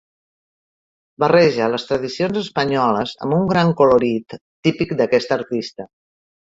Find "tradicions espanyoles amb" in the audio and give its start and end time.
1.91-3.39